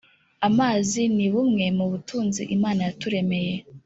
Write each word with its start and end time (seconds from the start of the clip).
amazi 0.47 1.01
ni 1.15 1.27
bumwe 1.33 1.65
mu 1.77 1.85
butunzi 1.91 2.41
imana 2.55 2.79
yaturemeye 2.87 3.53